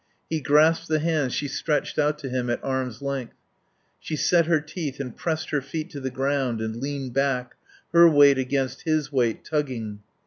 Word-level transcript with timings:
He 0.31 0.41
grasped 0.41 0.87
the 0.87 0.97
hands 0.97 1.31
she 1.35 1.47
stretched 1.47 1.99
out 1.99 2.17
to 2.17 2.29
him 2.29 2.49
at 2.49 2.59
arms' 2.63 3.03
length. 3.03 3.35
She 3.99 4.15
set 4.15 4.47
her 4.47 4.59
teeth 4.59 4.99
and 4.99 5.15
pressed 5.15 5.51
her 5.51 5.61
feet 5.61 5.91
to 5.91 5.99
the 5.99 6.09
ground, 6.09 6.59
and 6.59 6.77
leaned 6.77 7.13
back, 7.13 7.53
her 7.93 8.09
weight 8.09 8.39
against 8.39 8.81
his 8.81 9.11
weight, 9.11 9.45
tugging. 9.45 9.99